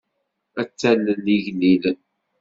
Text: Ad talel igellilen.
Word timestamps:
Ad 0.61 0.69
talel 0.79 1.25
igellilen. 1.35 1.99